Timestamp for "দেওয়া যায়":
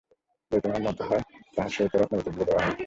2.49-2.75